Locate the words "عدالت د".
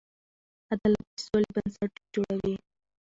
0.71-1.17